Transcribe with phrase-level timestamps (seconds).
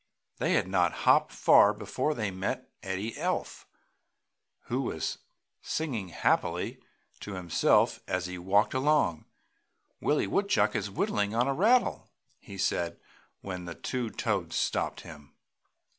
[0.39, 3.67] They had not hopped far before they met Eddie Elf,
[4.61, 5.19] who was
[5.61, 6.81] singing happily
[7.19, 9.25] to himself as he walked along.
[9.99, 12.09] "Willie Woodchuck is whittling on a rattle!"
[12.39, 12.99] he said,
[13.41, 15.35] when the two Toads stopped him.